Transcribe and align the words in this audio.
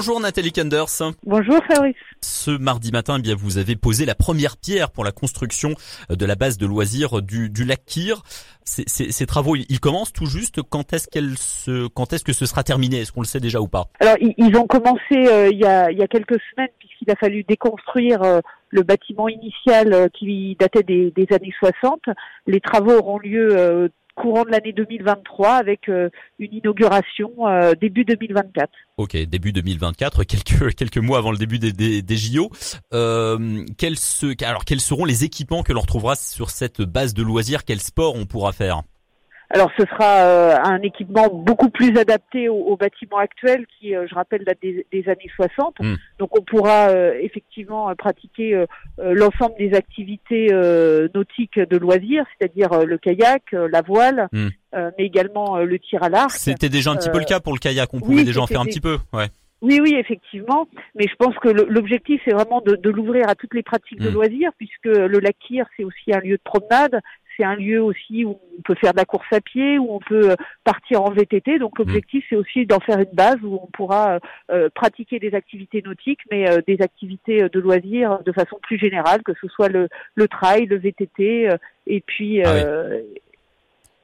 Bonjour 0.00 0.18
Nathalie 0.18 0.50
Kenders. 0.50 1.12
Bonjour 1.26 1.58
Fabrice. 1.68 1.94
Ce 2.22 2.50
mardi 2.50 2.90
matin, 2.90 3.16
eh 3.18 3.20
bien 3.20 3.34
vous 3.34 3.58
avez 3.58 3.76
posé 3.76 4.06
la 4.06 4.14
première 4.14 4.56
pierre 4.56 4.90
pour 4.90 5.04
la 5.04 5.12
construction 5.12 5.74
de 6.08 6.24
la 6.24 6.36
base 6.36 6.56
de 6.56 6.64
loisirs 6.64 7.20
du, 7.20 7.50
du 7.50 7.66
lac 7.66 7.84
Kyr. 7.84 8.22
Ces, 8.64 8.84
ces, 8.86 9.12
ces, 9.12 9.26
travaux, 9.26 9.56
ils 9.56 9.78
commencent 9.78 10.14
tout 10.14 10.24
juste. 10.24 10.62
Quand 10.62 10.94
est-ce 10.94 11.06
qu'elle 11.06 11.36
se, 11.36 11.86
quand 11.88 12.14
est-ce 12.14 12.24
que 12.24 12.32
ce 12.32 12.46
sera 12.46 12.62
terminé? 12.62 13.00
Est-ce 13.00 13.12
qu'on 13.12 13.20
le 13.20 13.26
sait 13.26 13.40
déjà 13.40 13.60
ou 13.60 13.68
pas? 13.68 13.88
Alors 14.00 14.16
ils 14.18 14.56
ont 14.56 14.66
commencé 14.66 15.12
euh, 15.12 15.50
il, 15.52 15.58
y 15.58 15.66
a, 15.66 15.90
il 15.90 15.98
y 15.98 16.02
a 16.02 16.08
quelques 16.08 16.40
semaines 16.50 16.70
puisqu'il 16.78 17.10
a 17.10 17.16
fallu 17.16 17.44
déconstruire 17.44 18.22
euh, 18.22 18.40
le 18.70 18.82
bâtiment 18.82 19.28
initial 19.28 19.92
euh, 19.92 20.08
qui 20.08 20.56
datait 20.58 20.82
des, 20.82 21.10
des, 21.10 21.26
années 21.34 21.52
60. 21.58 22.00
Les 22.46 22.60
travaux 22.60 22.92
auront 22.92 23.18
lieu 23.18 23.54
euh, 23.54 23.88
courant 24.20 24.44
de 24.44 24.50
l'année 24.50 24.72
2023 24.72 25.54
avec 25.54 25.88
euh, 25.88 26.10
une 26.38 26.52
inauguration 26.54 27.30
euh, 27.46 27.72
début 27.74 28.04
2024. 28.04 28.70
Ok, 28.98 29.16
début 29.16 29.52
2024, 29.52 30.24
quelques 30.24 30.74
quelques 30.76 30.98
mois 30.98 31.18
avant 31.18 31.32
le 31.32 31.38
début 31.38 31.58
des, 31.58 31.72
des, 31.72 32.02
des 32.02 32.16
JO. 32.16 32.50
Euh, 32.92 33.64
quels, 33.78 33.96
alors 34.42 34.64
quels 34.64 34.80
seront 34.80 35.04
les 35.04 35.24
équipements 35.24 35.62
que 35.62 35.72
l'on 35.72 35.80
retrouvera 35.80 36.16
sur 36.16 36.50
cette 36.50 36.82
base 36.82 37.14
de 37.14 37.22
loisirs? 37.22 37.64
Quel 37.64 37.80
sport 37.80 38.14
on 38.14 38.26
pourra 38.26 38.52
faire? 38.52 38.82
Alors 39.50 39.70
ce 39.76 39.84
sera 39.84 40.24
euh, 40.24 40.56
un 40.62 40.80
équipement 40.82 41.28
beaucoup 41.28 41.70
plus 41.70 41.96
adapté 41.98 42.48
au, 42.48 42.54
au 42.54 42.76
bâtiment 42.76 43.18
actuel 43.18 43.66
qui, 43.78 43.96
euh, 43.96 44.06
je 44.08 44.14
rappelle, 44.14 44.44
date 44.44 44.58
des, 44.62 44.86
des 44.92 45.08
années 45.08 45.30
60. 45.34 45.74
Mm. 45.80 45.94
Donc 46.20 46.38
on 46.38 46.42
pourra 46.42 46.88
euh, 46.90 47.18
effectivement 47.20 47.92
pratiquer 47.96 48.64
l'ensemble 48.98 49.54
des 49.58 49.74
activités 49.74 50.48
nautiques 51.14 51.58
de 51.58 51.76
loisirs, 51.76 52.24
c'est-à-dire 52.38 52.84
le 52.84 52.98
kayak, 52.98 53.52
la 53.52 53.82
voile, 53.82 54.28
mm. 54.32 54.48
mais 54.72 55.04
également 55.04 55.58
le 55.58 55.78
tir 55.78 56.02
à 56.02 56.08
l'arc. 56.08 56.30
C'était 56.32 56.68
déjà 56.68 56.92
un 56.92 56.96
petit 56.96 57.10
peu 57.10 57.18
le 57.18 57.24
cas 57.24 57.40
pour 57.40 57.52
le 57.52 57.58
kayak, 57.58 57.92
on 57.92 58.00
pouvait 58.00 58.16
oui, 58.16 58.24
déjà 58.24 58.40
en 58.40 58.46
faire 58.46 58.60
un 58.60 58.66
petit 58.66 58.80
peu. 58.80 58.98
Ouais. 59.12 59.26
Oui, 59.62 59.78
oui, 59.82 59.94
effectivement. 59.98 60.68
Mais 60.94 61.06
je 61.06 61.14
pense 61.16 61.36
que 61.36 61.48
l'objectif, 61.48 62.20
c'est 62.24 62.32
vraiment 62.32 62.62
de, 62.62 62.76
de 62.76 62.90
l'ouvrir 62.90 63.28
à 63.28 63.34
toutes 63.34 63.52
les 63.54 63.62
pratiques 63.62 64.00
mmh. 64.00 64.04
de 64.04 64.10
loisirs, 64.10 64.50
puisque 64.56 64.86
le 64.86 65.18
lac 65.18 65.36
Kyr, 65.38 65.66
c'est 65.76 65.84
aussi 65.84 66.12
un 66.14 66.20
lieu 66.20 66.36
de 66.36 66.42
promenade. 66.42 67.00
C'est 67.40 67.46
un 67.46 67.54
lieu 67.54 67.82
aussi 67.82 68.26
où 68.26 68.38
on 68.58 68.62
peut 68.62 68.74
faire 68.74 68.92
de 68.92 68.98
la 68.98 69.06
course 69.06 69.26
à 69.32 69.40
pied, 69.40 69.78
où 69.78 69.94
on 69.94 69.98
peut 69.98 70.32
euh, 70.32 70.36
partir 70.62 71.00
en 71.00 71.10
VTT. 71.10 71.58
Donc 71.58 71.78
l'objectif, 71.78 72.22
mmh. 72.22 72.26
c'est 72.28 72.36
aussi 72.36 72.66
d'en 72.66 72.80
faire 72.80 72.98
une 72.98 73.14
base 73.14 73.38
où 73.42 73.54
on 73.54 73.66
pourra 73.72 74.18
euh, 74.50 74.68
pratiquer 74.74 75.18
des 75.18 75.34
activités 75.34 75.80
nautiques, 75.80 76.20
mais 76.30 76.50
euh, 76.50 76.60
des 76.66 76.82
activités 76.82 77.48
de 77.48 77.60
loisirs 77.60 78.18
de 78.26 78.32
façon 78.32 78.58
plus 78.60 78.78
générale, 78.78 79.22
que 79.22 79.32
ce 79.40 79.48
soit 79.48 79.70
le, 79.70 79.88
le 80.16 80.28
trail, 80.28 80.66
le 80.66 80.76
VTT, 80.76 81.48
et 81.86 82.00
puis... 82.02 82.42
Ah 82.44 82.52
oui 82.52 83.20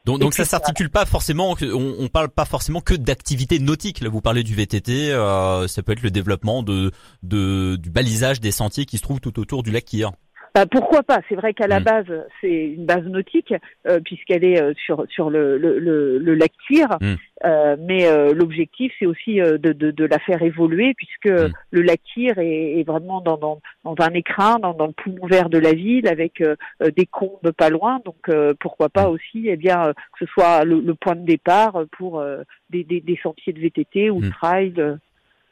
donc, 0.06 0.20
donc 0.20 0.34
ça 0.34 0.44
s'articule 0.44 0.88
pas 0.88 1.04
forcément, 1.04 1.56
on, 1.60 1.96
on 1.98 2.06
parle 2.06 2.28
pas 2.28 2.44
forcément 2.44 2.80
que 2.80 2.94
d'activités 2.94 3.58
nautiques. 3.58 4.00
Là, 4.00 4.08
vous 4.08 4.20
parlez 4.20 4.44
du 4.44 4.54
VTT, 4.54 5.10
euh, 5.10 5.66
ça 5.66 5.82
peut 5.82 5.90
être 5.90 6.02
le 6.02 6.12
développement 6.12 6.62
de, 6.62 6.92
de, 7.24 7.74
du 7.74 7.90
balisage 7.90 8.40
des 8.40 8.52
sentiers 8.52 8.86
qui 8.86 8.98
se 8.98 9.02
trouvent 9.02 9.18
tout 9.18 9.40
autour 9.40 9.64
du 9.64 9.72
lac 9.72 9.84
Kyr. 9.84 10.12
Bah, 10.56 10.64
pourquoi 10.64 11.02
pas? 11.02 11.20
C'est 11.28 11.34
vrai 11.34 11.52
qu'à 11.52 11.66
la 11.66 11.80
mmh. 11.80 11.84
base, 11.84 12.24
c'est 12.40 12.68
une 12.68 12.86
base 12.86 13.04
nautique 13.04 13.52
euh, 13.86 14.00
puisqu'elle 14.02 14.42
est 14.42 14.58
euh, 14.58 14.72
sur 14.86 15.04
sur 15.10 15.28
le 15.28 15.58
le, 15.58 15.78
le, 15.78 16.16
le 16.16 16.34
lac 16.34 16.50
Kyr, 16.66 16.96
mmh. 16.98 17.14
euh, 17.44 17.76
mais 17.78 18.06
euh, 18.06 18.32
l'objectif 18.32 18.90
c'est 18.98 19.04
aussi 19.04 19.42
euh, 19.42 19.58
de, 19.58 19.74
de, 19.74 19.90
de 19.90 20.04
la 20.06 20.18
faire 20.18 20.40
évoluer 20.40 20.94
puisque 20.94 21.28
mmh. 21.28 21.52
le 21.72 21.82
lac 21.82 22.00
Kyr 22.04 22.38
est, 22.38 22.80
est 22.80 22.84
vraiment 22.84 23.20
dans, 23.20 23.36
dans, 23.36 23.60
dans 23.84 23.96
un 23.98 24.14
écrin, 24.14 24.58
dans, 24.58 24.72
dans, 24.72 24.86
le 24.86 24.94
poumon 24.94 25.26
vert 25.26 25.50
de 25.50 25.58
la 25.58 25.74
ville 25.74 26.08
avec 26.08 26.42
des 26.80 27.04
combes 27.04 27.52
pas 27.54 27.68
loin. 27.68 28.00
Donc 28.06 28.30
pourquoi 28.58 28.88
pas 28.88 29.10
aussi, 29.10 29.48
eh 29.48 29.56
bien 29.56 29.92
que 30.18 30.24
ce 30.24 30.32
soit 30.32 30.64
le, 30.64 30.80
le 30.80 30.94
point 30.94 31.16
de 31.16 31.26
départ 31.26 31.84
pour 31.98 32.24
des, 32.70 32.82
des, 32.82 33.02
des, 33.02 33.20
sentiers 33.22 33.52
de 33.52 33.60
VTT 33.60 34.08
ou 34.08 34.22
de 34.22 34.30
trail 34.30 34.72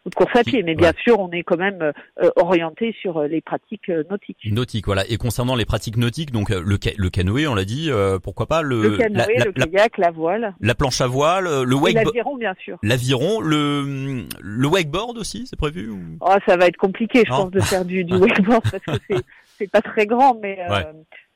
ou 0.04 0.10
de 0.10 0.14
course 0.14 0.36
à 0.36 0.44
pied, 0.44 0.62
mais 0.62 0.74
bien 0.74 0.88
ouais. 0.88 1.02
sûr, 1.02 1.18
on 1.18 1.30
est 1.30 1.42
quand 1.42 1.56
même 1.56 1.80
euh, 1.82 2.30
orienté 2.36 2.94
sur 3.00 3.18
euh, 3.18 3.26
les 3.26 3.40
pratiques 3.40 3.88
euh, 3.88 4.04
nautiques. 4.10 4.38
Nautiques, 4.50 4.86
voilà. 4.86 5.04
Et 5.08 5.16
concernant 5.16 5.56
les 5.56 5.64
pratiques 5.64 5.96
nautiques, 5.96 6.30
donc 6.30 6.50
euh, 6.50 6.62
le, 6.64 6.78
ca 6.82 6.90
le 6.96 7.10
canoë, 7.10 7.46
on 7.46 7.54
l'a 7.54 7.64
dit, 7.64 7.90
euh, 7.90 8.18
pourquoi 8.18 8.46
pas 8.46 8.62
le, 8.62 8.82
le 8.82 8.96
canoë, 8.98 9.38
la, 9.38 9.44
le 9.44 9.52
kayak, 9.52 9.98
la, 9.98 10.06
la, 10.06 10.10
voile, 10.10 10.54
la 10.60 10.74
planche 10.74 11.00
à 11.00 11.06
voile, 11.06 11.44
le 11.62 11.74
wakeboard, 11.74 12.06
l'aviron, 12.06 12.36
bien 12.36 12.54
sûr, 12.62 12.78
l'aviron, 12.82 13.40
le 13.40 14.24
le 14.40 14.68
wakeboard 14.68 15.16
aussi, 15.18 15.46
c'est 15.46 15.56
prévu 15.56 15.90
ou... 15.90 16.00
Oh, 16.20 16.34
ça 16.46 16.56
va 16.56 16.66
être 16.66 16.76
compliqué, 16.76 17.22
je 17.26 17.30
non. 17.30 17.44
pense, 17.44 17.50
de 17.50 17.60
faire 17.60 17.84
du, 17.84 18.04
du 18.04 18.14
wakeboard 18.16 18.62
parce 18.70 18.84
que 18.84 19.04
c'est 19.08 19.22
c'est 19.56 19.70
pas 19.70 19.82
très 19.82 20.06
grand, 20.06 20.36
mais 20.42 20.58
ouais 20.68 20.84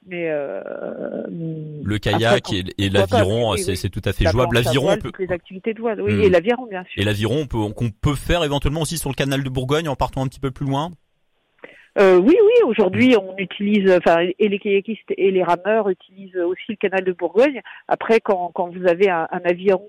mais 0.08 0.28
euh, 0.30 0.62
le 1.28 1.98
kayak 1.98 2.22
après, 2.38 2.56
et, 2.56 2.84
et 2.86 2.90
l'aviron, 2.90 3.54
c'est 3.56 3.90
tout 3.90 4.02
à 4.04 4.12
fait 4.12 4.24
la 4.24 4.30
jouable. 4.30 4.56
L'aviron, 4.56 4.96
peut... 4.96 5.12
les 5.18 5.30
activités 5.32 5.74
de 5.74 5.80
voile, 5.80 6.00
oui, 6.00 6.12
mmh. 6.12 6.22
et 6.22 6.30
l'aviron 6.30 6.66
bien 6.66 6.84
sûr. 6.84 7.02
Et 7.02 7.04
l'aviron, 7.04 7.46
qu'on 7.46 7.72
peut, 7.72 7.90
peut 8.00 8.14
faire 8.14 8.44
éventuellement 8.44 8.82
aussi 8.82 8.98
sur 8.98 9.10
le 9.10 9.14
canal 9.14 9.42
de 9.42 9.48
Bourgogne 9.48 9.88
en 9.88 9.96
partant 9.96 10.22
un 10.22 10.28
petit 10.28 10.40
peu 10.40 10.50
plus 10.50 10.66
loin. 10.66 10.90
Euh, 11.98 12.16
oui, 12.16 12.36
oui, 12.40 12.52
aujourd'hui 12.66 13.16
on 13.16 13.36
utilise, 13.38 13.90
enfin, 13.90 14.18
et 14.38 14.48
les 14.48 14.58
kayakistes 14.58 15.10
et 15.16 15.30
les 15.30 15.42
rameurs 15.42 15.88
utilisent 15.88 16.36
aussi 16.36 16.62
le 16.70 16.76
canal 16.76 17.04
de 17.04 17.12
Bourgogne. 17.12 17.60
Après, 17.88 18.20
quand, 18.20 18.52
quand 18.54 18.68
vous 18.68 18.86
avez 18.86 19.10
un, 19.10 19.26
un 19.32 19.40
aviron 19.44 19.88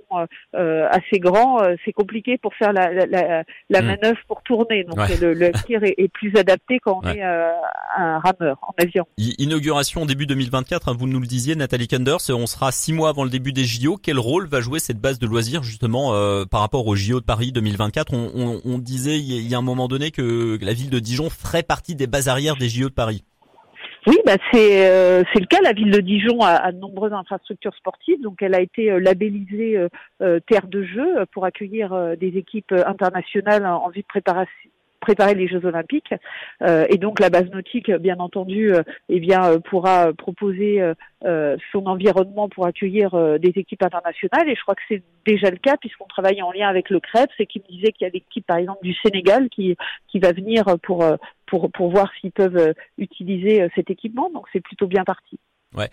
euh, 0.56 0.88
assez 0.90 1.20
grand, 1.20 1.62
euh, 1.62 1.76
c'est 1.86 1.94
compliqué 1.94 2.38
pour 2.38 2.56
faire 2.56 2.74
la, 2.74 2.92
la, 2.92 3.44
la, 3.70 3.82
mmh. 3.82 3.86
manœuvre 3.86 4.20
pour 4.28 4.42
tourner. 4.42 4.84
Donc 4.86 4.98
ouais. 4.98 5.18
le, 5.22 5.34
le 5.34 5.52
tir 5.66 5.84
est, 5.84 5.96
est, 5.98 6.08
plus 6.08 6.36
adapté 6.36 6.80
quand 6.80 7.02
on 7.04 7.08
ouais. 7.08 7.18
est 7.18 7.24
euh, 7.24 7.52
un 7.98 8.20
rameur 8.20 8.58
en 8.64 8.74
avion. 8.82 9.06
Inauguration 9.18 10.06
début 10.06 10.26
2024, 10.26 10.90
hein, 10.90 10.96
vous 10.98 11.08
nous 11.08 11.20
le 11.20 11.28
disiez, 11.28 11.56
Nathalie 11.56 11.88
Kenders, 11.88 12.18
on 12.30 12.48
sera 12.48 12.72
six 12.72 12.94
mois 12.94 13.10
avant 13.10 13.24
le 13.24 13.30
début 13.30 13.54
des 13.54 13.66
JO. 13.66 13.98
Quel 14.02 14.18
rôle 14.18 14.48
va 14.48 14.62
jouer 14.62 14.80
cette 14.80 15.00
base 15.00 15.20
de 15.20 15.28
loisirs 15.28 15.62
justement 15.62 16.14
euh, 16.14 16.46
par 16.46 16.62
rapport 16.62 16.88
aux 16.88 16.96
JO 16.96 17.20
de 17.20 17.26
Paris 17.26 17.52
2024 17.52 18.14
on, 18.14 18.32
on, 18.34 18.62
on 18.66 18.78
disait 18.80 19.20
il 19.20 19.48
y 19.48 19.54
a 19.54 19.58
un 19.58 19.62
moment 19.62 19.88
donné 19.88 20.12
que 20.12 20.58
la 20.62 20.74
ville 20.74 20.90
de 20.90 21.00
Dijon 21.00 21.30
ferait 21.30 21.64
partie 21.64 21.96
des 22.00 22.08
bases 22.08 22.28
arrières 22.28 22.56
des 22.56 22.70
JO 22.70 22.90
de 22.90 22.94
Paris. 22.94 23.24
Oui, 24.08 24.18
bah 24.26 24.38
c'est 24.52 24.90
euh, 24.90 25.24
c'est 25.32 25.40
le 25.40 25.46
cas. 25.46 25.60
La 25.62 25.74
ville 25.74 25.92
de 25.92 26.00
Dijon 26.00 26.40
a, 26.40 26.72
de 26.72 26.78
nombreuses 26.78 27.14
infrastructures 27.14 27.76
sportives, 27.76 28.22
donc 28.22 28.42
elle 28.42 28.56
a 28.56 28.62
été 28.62 28.90
euh, 28.92 29.00
labellisée 29.00 29.78
euh, 30.22 30.40
terre 30.48 30.68
de 30.68 30.84
jeu 30.84 31.26
pour 31.34 31.46
accueillir 31.46 32.16
des 32.18 32.38
équipes 32.38 32.72
internationales 32.72 33.66
en 33.66 33.90
vue 33.90 34.02
de 34.02 34.08
préparation 34.08 34.70
préparer 35.10 35.34
les 35.34 35.48
Jeux 35.48 35.66
Olympiques. 35.66 36.14
Euh, 36.62 36.86
et 36.88 36.98
donc 36.98 37.20
la 37.20 37.32
base 37.32 37.50
nautique, 37.50 37.90
bien 37.92 38.20
entendu, 38.20 38.72
euh, 38.72 38.84
eh 39.10 39.20
bien 39.20 39.44
euh, 39.44 39.60
pourra 39.60 40.14
proposer 40.14 40.82
son 41.72 41.86
environnement 41.86 42.48
pour 42.48 42.66
accueillir 42.66 43.12
des 43.40 43.52
équipes 43.56 43.84
internationales. 43.84 44.48
Et 44.48 44.56
je 44.56 44.62
crois 44.62 44.76
que 44.76 44.82
c'est 44.88 45.04
déjà 45.26 45.50
le 45.50 45.58
cas 45.58 45.76
puisqu'on 45.76 46.06
travaille 46.06 46.42
en 46.42 46.52
lien 46.52 46.70
avec 46.70 46.90
le 46.90 47.02
CREPS 47.02 47.34
et 47.40 47.46
qui 47.46 47.60
me 47.60 47.76
disait 47.76 47.92
qu'il 47.92 48.06
y 48.06 48.10
a 48.10 48.14
l'équipe 48.14 48.46
par 48.46 48.56
exemple 48.56 48.80
du 48.84 48.94
Sénégal 49.04 49.50
qui 49.50 49.76
qui 50.08 50.20
va 50.20 50.32
venir 50.32 50.64
pour 50.82 51.04
pour 51.46 51.70
pour 51.72 51.90
voir 51.90 52.10
s'ils 52.20 52.32
peuvent 52.32 52.74
utiliser 52.98 53.68
cet 53.76 53.90
équipement. 53.90 54.30
Donc 54.34 54.46
c'est 54.54 54.62
plutôt 54.62 54.88
bien 54.88 55.04
parti. 55.04 55.40
Ouais. 55.76 55.90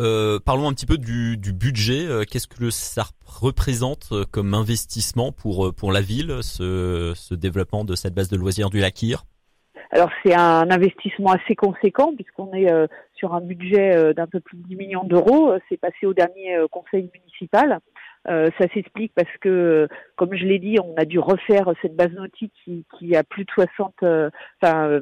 Euh, 0.00 0.38
parlons 0.44 0.68
un 0.68 0.72
petit 0.72 0.86
peu 0.86 0.96
du, 0.96 1.36
budget. 1.52 2.06
Euh, 2.06 2.24
qu'est-ce 2.24 2.46
que 2.46 2.70
ça 2.70 3.04
représente 3.24 4.08
euh, 4.12 4.24
comme 4.30 4.54
investissement 4.54 5.32
pour 5.32 5.74
pour 5.74 5.92
la 5.92 6.00
ville, 6.00 6.38
ce, 6.42 7.34
développement 7.34 7.84
de 7.84 7.94
cette 7.94 8.14
base 8.14 8.28
de 8.28 8.36
loisirs 8.36 8.70
du 8.70 8.78
Lakir? 8.78 9.24
Alors 9.90 10.10
c'est 10.22 10.34
un 10.34 10.70
investissement 10.70 11.32
assez 11.32 11.56
conséquent 11.56 12.12
puisqu'on 12.14 12.52
est 12.52 12.68
sur 13.14 13.34
un 13.34 13.40
budget 13.40 14.12
d'un 14.12 14.26
peu 14.26 14.38
plus 14.38 14.58
de 14.58 14.68
10 14.68 14.76
millions 14.76 15.04
d'euros. 15.04 15.54
C'est 15.68 15.78
passé 15.78 16.04
au 16.04 16.12
dernier 16.12 16.58
conseil 16.70 17.10
municipal. 17.14 17.80
ça 18.26 18.68
s'explique 18.74 19.12
parce 19.14 19.34
que, 19.40 19.88
comme 20.16 20.34
je 20.34 20.44
l'ai 20.44 20.58
dit, 20.58 20.76
on 20.78 20.94
a 20.98 21.06
dû 21.06 21.18
refaire 21.18 21.72
cette 21.80 21.96
base 21.96 22.12
nautique 22.12 22.52
qui, 22.64 22.84
qui 22.98 23.16
a 23.16 23.24
plus 23.24 23.46
de 23.46 23.50
60, 23.50 23.94
enfin 24.62 25.00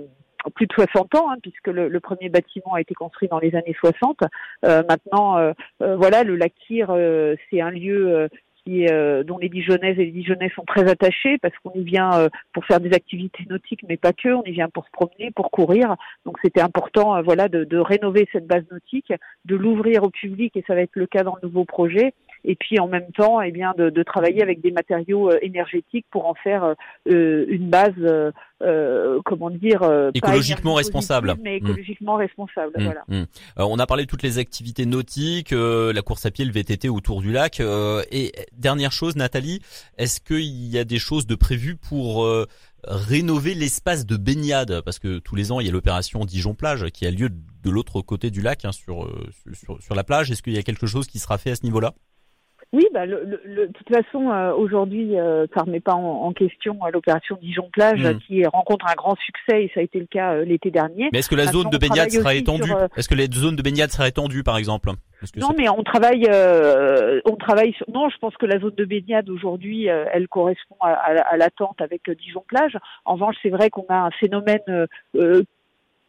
plus 0.54 0.66
de 0.66 0.72
60 0.72 1.14
ans, 1.14 1.30
hein, 1.30 1.36
puisque 1.42 1.68
le, 1.68 1.88
le, 1.88 2.00
premier 2.00 2.28
bâtiment 2.28 2.74
a 2.74 2.80
été 2.80 2.94
construit 2.94 3.28
dans 3.28 3.38
les 3.38 3.54
années 3.54 3.76
60. 3.78 4.20
Euh, 4.64 4.82
maintenant, 4.88 5.38
euh, 5.38 5.52
euh, 5.82 5.96
voilà, 5.96 6.24
le 6.24 6.36
lac 6.36 6.52
Kyr, 6.66 6.90
euh, 6.90 7.34
c'est 7.50 7.60
un 7.60 7.70
lieu 7.70 8.14
euh, 8.14 8.28
qui, 8.64 8.86
dont 9.24 9.38
les 9.38 9.48
Dijonnaises 9.48 9.96
et 9.96 10.06
les 10.06 10.10
Dijonnais 10.10 10.50
sont 10.56 10.64
très 10.64 10.90
attachés 10.90 11.38
parce 11.38 11.54
qu'on 11.62 11.70
y 11.78 11.84
vient 11.84 12.28
pour 12.52 12.64
faire 12.64 12.80
des 12.80 12.92
activités 12.92 13.46
nautiques, 13.48 13.84
mais 13.88 13.96
pas 13.96 14.12
que. 14.12 14.28
On 14.28 14.42
y 14.42 14.50
vient 14.50 14.68
pour 14.68 14.84
se 14.86 14.90
promener, 14.90 15.30
pour 15.30 15.52
courir. 15.52 15.94
Donc 16.24 16.36
c'était 16.42 16.62
important, 16.62 17.22
voilà, 17.22 17.48
de, 17.48 17.62
de, 17.62 17.78
rénover 17.78 18.28
cette 18.32 18.48
base 18.48 18.64
nautique, 18.72 19.12
de 19.44 19.54
l'ouvrir 19.54 20.02
au 20.02 20.10
public, 20.10 20.56
et 20.56 20.64
ça 20.66 20.74
va 20.74 20.80
être 20.80 20.96
le 20.96 21.06
cas 21.06 21.22
dans 21.22 21.36
le 21.40 21.46
nouveau 21.46 21.64
projet 21.64 22.12
et 22.46 22.54
puis 22.54 22.78
en 22.78 22.88
même 22.88 23.10
temps 23.12 23.42
eh 23.42 23.50
bien 23.50 23.74
de, 23.76 23.90
de 23.90 24.02
travailler 24.02 24.42
avec 24.42 24.60
des 24.60 24.70
matériaux 24.70 25.30
euh, 25.30 25.38
énergétiques 25.42 26.06
pour 26.10 26.26
en 26.26 26.34
faire 26.34 26.74
euh, 27.08 27.44
une 27.48 27.68
base 27.68 27.92
euh, 27.98 28.30
euh 28.62 29.20
comment 29.24 29.50
dire 29.50 29.82
écologiquement 30.14 30.74
responsable 30.74 31.34
mais 31.42 31.56
écologiquement 31.56 32.16
mmh. 32.16 32.20
responsable 32.20 32.72
mmh. 32.78 32.84
voilà 32.84 33.04
mmh. 33.08 33.24
on 33.58 33.78
a 33.78 33.86
parlé 33.86 34.04
de 34.04 34.08
toutes 34.08 34.22
les 34.22 34.38
activités 34.38 34.86
nautiques 34.86 35.50
la 35.52 36.02
course 36.02 36.24
à 36.24 36.30
pied 36.30 36.44
le 36.44 36.52
VTT 36.52 36.88
autour 36.88 37.20
du 37.20 37.32
lac 37.32 37.60
et 37.60 38.32
dernière 38.56 38.92
chose 38.92 39.16
Nathalie 39.16 39.60
est-ce 39.98 40.20
qu'il 40.20 40.68
y 40.68 40.78
a 40.78 40.84
des 40.84 40.98
choses 40.98 41.26
de 41.26 41.34
prévues 41.34 41.76
pour 41.76 42.26
rénover 42.84 43.54
l'espace 43.54 44.06
de 44.06 44.16
baignade? 44.16 44.80
Parce 44.82 44.98
que 44.98 45.18
tous 45.18 45.34
les 45.34 45.52
ans 45.52 45.60
il 45.60 45.66
y 45.66 45.68
a 45.68 45.72
l'opération 45.72 46.24
Dijon 46.24 46.54
plage 46.54 46.86
qui 46.90 47.06
a 47.06 47.10
lieu 47.10 47.28
de 47.28 47.70
l'autre 47.70 48.00
côté 48.00 48.30
du 48.30 48.40
lac 48.40 48.64
hein, 48.64 48.72
sur, 48.72 49.10
sur 49.52 49.82
sur 49.82 49.94
la 49.94 50.04
plage 50.04 50.30
est-ce 50.30 50.42
qu'il 50.42 50.54
y 50.54 50.58
a 50.58 50.62
quelque 50.62 50.86
chose 50.86 51.06
qui 51.06 51.18
sera 51.18 51.36
fait 51.36 51.50
à 51.50 51.56
ce 51.56 51.64
niveau-là? 51.64 51.92
Oui, 52.72 52.86
bah, 52.92 53.06
le, 53.06 53.40
le, 53.44 53.68
de 53.68 53.72
toute 53.72 53.88
façon, 53.88 54.30
euh, 54.30 54.52
aujourd'hui, 54.52 55.18
euh, 55.18 55.46
ça 55.54 55.62
remet 55.62 55.80
pas 55.80 55.94
en, 55.94 56.32
question 56.32 56.76
euh, 56.84 56.90
l'opération 56.92 57.38
Dijon-Plage 57.40 58.02
hmm. 58.02 58.18
qui 58.18 58.44
rencontre 58.46 58.86
un 58.86 58.94
grand 58.94 59.16
succès 59.16 59.64
et 59.64 59.70
ça 59.72 59.80
a 59.80 59.82
été 59.82 59.98
le 60.00 60.06
cas 60.06 60.36
l'été 60.38 60.70
dernier. 60.70 61.08
Mais 61.12 61.20
est-ce 61.20 61.30
que 61.30 61.36
la 61.36 61.46
zone 61.46 61.70
de 61.70 61.78
baignade 61.78 62.10
sera 62.10 62.34
étendue 62.34 62.72
Est-ce 62.96 63.08
que 63.08 63.14
les 63.14 63.28
zones 63.32 63.56
de 63.56 63.62
baignade 63.62 63.90
seraient 63.90 64.08
étendues, 64.08 64.42
par 64.42 64.58
exemple 64.58 64.90
Non, 65.36 65.50
mais 65.56 65.68
on 65.68 65.82
travaille, 65.84 66.28
on 67.24 67.36
travaille. 67.36 67.72
Sur... 67.74 67.86
Non, 67.88 68.08
je 68.08 68.18
pense 68.18 68.36
que 68.36 68.46
la 68.46 68.58
zone 68.58 68.74
de 68.74 68.84
baignade 68.84 69.30
aujourd'hui, 69.30 69.86
elle 69.86 70.28
correspond 70.28 70.76
à, 70.80 70.90
à 70.90 71.36
l'attente 71.36 71.80
avec 71.80 72.10
Dijon-Plage. 72.10 72.76
En 73.04 73.14
revanche, 73.14 73.36
c'est 73.42 73.50
vrai 73.50 73.70
qu'on 73.70 73.86
a 73.88 73.96
un 73.96 74.10
phénomène 74.10 74.86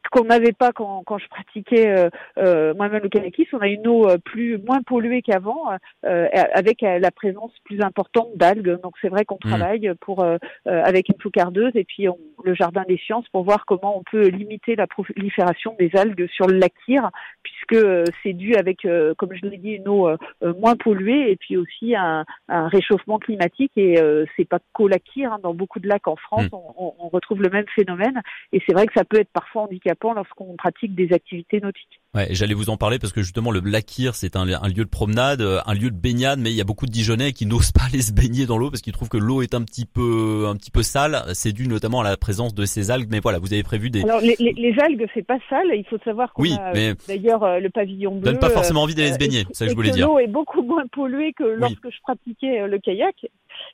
qu'on 0.09 0.25
n'avait 0.25 0.53
pas 0.53 0.71
quand, 0.71 1.03
quand 1.05 1.17
je 1.17 1.27
pratiquais 1.27 1.87
euh, 1.87 2.09
euh, 2.37 2.73
moi-même 2.73 3.03
le 3.03 3.09
kayakisme. 3.09 3.57
On 3.57 3.61
a 3.61 3.67
une 3.67 3.87
eau 3.87 4.09
euh, 4.09 4.17
plus 4.17 4.57
moins 4.57 4.81
polluée 4.81 5.21
qu'avant, 5.21 5.65
avec 6.03 6.81
la 6.81 7.11
présence 7.11 7.51
plus 7.63 7.81
importante 7.81 8.29
d'algues. 8.35 8.79
Donc 8.81 8.93
c'est 9.01 9.09
vrai 9.09 9.25
qu'on 9.25 9.35
mmh. 9.35 9.49
travaille 9.49 9.91
pour 10.01 10.25
avec 10.65 11.09
une 11.09 11.19
foucardeuse 11.21 11.71
et 11.75 11.83
puis 11.83 12.07
le 12.43 12.55
jardin 12.55 12.83
des 12.87 12.97
sciences 12.97 13.27
pour 13.29 13.43
voir 13.43 13.65
comment 13.65 13.97
on 13.97 14.03
peut 14.03 14.27
limiter 14.27 14.75
la 14.75 14.87
prolifération 14.87 15.75
des 15.79 15.91
algues 15.95 16.27
sur 16.29 16.47
le 16.47 16.57
lac 16.57 16.73
Kyr, 16.85 17.09
puisque 17.43 17.83
c'est 18.23 18.33
dû 18.33 18.55
avec, 18.55 18.87
comme 19.17 19.33
je 19.33 19.45
l'ai 19.47 19.57
dit, 19.57 19.71
une 19.71 19.87
eau 19.87 20.09
moins 20.41 20.75
polluée 20.75 21.31
et 21.31 21.35
puis 21.35 21.57
aussi 21.57 21.95
un, 21.95 22.25
un 22.47 22.67
réchauffement 22.67 23.19
climatique. 23.19 23.71
Et 23.75 23.97
c'est 24.35 24.47
pas 24.47 24.59
qu'au 24.73 24.87
lac 24.87 25.03
Kyr, 25.03 25.33
hein. 25.33 25.39
dans 25.43 25.53
beaucoup 25.53 25.79
de 25.79 25.87
lacs 25.87 26.07
en 26.07 26.15
France, 26.15 26.51
mmh. 26.51 26.55
on, 26.55 26.93
on 26.99 27.09
retrouve 27.09 27.41
le 27.41 27.49
même 27.49 27.67
phénomène. 27.75 28.21
Et 28.53 28.61
c'est 28.65 28.73
vrai 28.73 28.87
que 28.87 28.93
ça 28.95 29.03
peut 29.03 29.19
être 29.19 29.31
parfois 29.31 29.63
handicapant 29.63 29.96
lorsqu'on 30.03 30.55
pratique 30.55 30.95
des 30.95 31.13
activités 31.13 31.59
nautiques. 31.59 32.01
Ouais, 32.17 32.29
j'allais 32.31 32.55
vous 32.55 32.71
en 32.71 32.77
parler 32.77 32.97
parce 32.97 33.13
que 33.13 33.21
justement 33.21 33.51
le 33.51 33.59
lac 33.59 33.85
c'est 34.13 34.35
un, 34.35 34.47
un, 34.49 34.67
lieu 34.67 34.83
de 34.83 34.89
promenade, 34.89 35.41
euh, 35.41 35.59
un 35.67 35.75
lieu 35.75 35.91
de 35.91 35.95
baignade, 35.95 36.39
mais 36.39 36.49
il 36.49 36.55
y 36.55 36.61
a 36.61 36.63
beaucoup 36.63 36.87
de 36.87 36.91
Dijonais 36.91 37.31
qui 37.31 37.45
n'osent 37.45 37.71
pas 37.71 37.83
aller 37.93 38.01
se 38.01 38.11
baigner 38.11 38.47
dans 38.47 38.57
l'eau 38.57 38.71
parce 38.71 38.81
qu'ils 38.81 38.93
trouvent 38.93 39.07
que 39.07 39.17
l'eau 39.17 39.43
est 39.43 39.53
un 39.53 39.61
petit 39.61 39.85
peu 39.85 40.45
un 40.47 40.55
petit 40.55 40.71
peu 40.71 40.81
sale. 40.81 41.21
C'est 41.33 41.51
dû 41.51 41.67
notamment 41.67 42.01
à 42.01 42.03
la 42.03 42.17
présence 42.17 42.55
de 42.55 42.65
ces 42.65 42.89
algues. 42.89 43.09
Mais 43.11 43.19
voilà, 43.19 43.37
vous 43.37 43.53
avez 43.53 43.61
prévu 43.61 43.91
des. 43.91 44.01
Alors 44.01 44.19
les, 44.19 44.35
les, 44.39 44.75
algues, 44.79 45.05
c'est 45.13 45.25
pas 45.25 45.37
sale. 45.47 45.67
Il 45.75 45.85
faut 45.87 45.99
savoir 46.03 46.33
qu'on 46.33 46.41
oui, 46.41 46.53
a 46.59 46.71
mais... 46.73 46.95
d'ailleurs 47.07 47.43
euh, 47.43 47.59
le 47.59 47.69
pavillon 47.69 48.15
bleu. 48.15 48.31
Donne 48.31 48.39
pas 48.39 48.49
forcément 48.49 48.81
envie 48.81 48.95
d'aller 48.95 49.13
se 49.13 49.19
baigner. 49.19 49.41
Euh, 49.41 49.53
ça 49.53 49.65
que 49.65 49.71
je 49.71 49.75
voulais 49.75 49.91
dire. 49.91 50.07
L'eau 50.07 50.17
est 50.17 50.27
beaucoup 50.27 50.63
moins 50.63 50.87
polluée 50.87 51.33
que 51.33 51.43
lorsque 51.43 51.87
je 51.87 52.01
pratiquais 52.01 52.67
le 52.67 52.79
kayak 52.79 53.27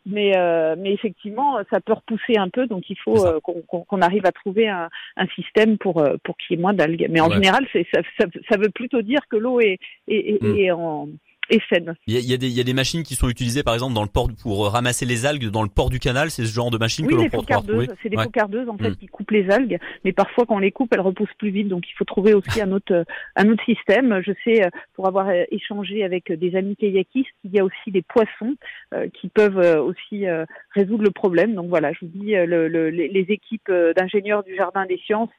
mais 0.06 0.34
euh, 0.36 0.76
mais 0.78 0.94
effectivement 0.94 1.58
ça 1.72 1.80
peut 1.80 1.94
repousser 1.94 2.38
un 2.38 2.50
peu 2.50 2.68
donc 2.68 2.90
il 2.90 2.98
faut 2.98 3.26
euh, 3.26 3.40
qu'on 3.42 4.02
arrive 4.02 4.26
à 4.26 4.32
trouver 4.32 4.68
un, 4.68 4.90
un 5.18 5.28
système 5.28 5.78
pour 5.78 6.00
euh, 6.00 6.16
pour 6.24 6.38
qu'il 6.38 6.56
y 6.56 6.60
ait 6.60 6.62
moins 6.62 6.74
d'algues 6.74 7.08
mais 7.10 7.22
en 7.22 7.30
général 7.30 7.66
c'est 7.72 7.86
ça, 7.94 8.02
ça, 8.20 8.26
ça, 8.50 8.58
veut 8.58 8.70
plutôt 8.70 9.02
dire 9.02 9.22
que 9.30 9.38
l'eau 9.38 9.60
est, 9.60 9.80
est, 10.08 10.36
est, 10.36 10.44
mm. 10.44 10.58
est 10.58 10.72
en 10.72 11.10
et 11.50 11.60
saine. 11.70 11.96
Il 12.08 12.14
y, 12.14 12.18
a, 12.18 12.20
il, 12.20 12.30
y 12.30 12.34
a 12.34 12.38
des, 12.38 12.48
il 12.48 12.54
y 12.54 12.62
a 12.62 12.64
des 12.64 12.74
machines 12.74 13.04
qui 13.04 13.16
sont 13.16 13.30
utilisées 13.30 13.64
par 13.64 13.74
exemple 13.74 13.94
dans 13.94 14.04
le 14.04 14.10
port 14.10 14.30
pour 14.42 14.68
ramasser 14.68 15.06
les 15.06 15.26
algues 15.26 15.50
dans 15.50 15.64
le 15.64 15.70
port 15.70 15.90
du 15.90 16.00
canal, 16.00 16.32
c'est 16.32 16.46
ce 16.46 16.54
genre 16.54 16.72
de 16.72 16.78
machine 16.78 17.06
oui, 17.06 17.14
que 17.14 17.18
l'on 17.18 17.30
peut 17.30 17.38
retrouver. 17.38 17.88
C'est 18.02 18.10
des 18.10 18.18
ouais. 18.18 18.26
en 18.70 18.78
fait 18.78 18.90
mm. 18.90 18.96
qui 18.96 19.08
coupent 19.08 19.32
les 19.32 19.50
algues, 19.50 19.80
mais 20.04 20.14
parfois 20.14 20.46
quand 20.46 20.56
on 20.56 20.60
les 20.60 20.72
coupe, 20.72 20.94
elles 20.94 21.02
repoussent 21.02 21.34
plus 21.38 21.50
vite, 21.50 21.68
donc 21.68 21.84
il 21.90 21.94
faut 21.94 22.06
trouver 22.06 22.34
aussi 22.34 22.62
un 22.62 22.72
autre 22.72 23.06
un 23.36 23.50
autre 23.50 23.64
système. 23.66 24.22
Je 24.26 24.32
sais 24.44 24.70
pour 24.94 25.08
avoir 25.08 25.30
échangé 25.52 26.04
avec 26.04 26.32
des 26.32 26.56
amis 26.56 26.76
kayakistes, 26.76 27.30
il 27.44 27.52
y 27.52 27.60
a 27.60 27.66
aussi 27.66 27.92
des 27.92 28.02
poissons 28.02 28.56
euh, 28.94 29.08
qui 29.10 29.28
peuvent 29.30 29.60
euh, 29.60 29.82
aussi 29.82 30.28
euh, 30.28 30.46
résoudre 30.72 31.04
le 31.04 31.12
problème. 31.12 31.56
Donc 31.56 31.68
voilà, 31.70 31.92
je 31.94 32.00
vous 32.02 32.12
dis, 32.14 32.32
le, 32.34 32.68
le, 32.68 32.90
les 32.90 33.26
équipes 33.30 33.72
d'ingénieurs 33.96 34.44
du 34.44 34.56
Jardin 34.56 34.86
des 34.86 34.98
Sciences 34.98 35.30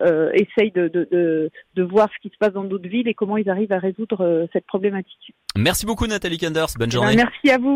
essayent 0.00 0.72
de, 0.72 0.88
de, 0.88 1.08
de, 1.10 1.50
de 1.74 1.82
voir 1.82 2.08
ce 2.14 2.18
qui 2.20 2.32
se 2.32 2.38
passe 2.38 2.52
dans 2.52 2.64
d'autres 2.64 2.88
villes 2.88 3.08
et 3.08 3.14
comment 3.14 3.36
ils 3.36 3.50
arrivent 3.50 3.72
à 3.72 3.78
résoudre 3.78 4.48
cette 4.52 4.66
problématique. 4.66 5.34
Merci 5.56 5.86
beaucoup 5.86 6.06
Nathalie 6.06 6.38
Kenders, 6.38 6.66
bonne 6.78 6.88
eh 6.88 6.90
ben, 6.90 6.90
journée. 6.90 7.16
merci 7.16 7.50
à 7.50 7.58
vous. 7.58 7.70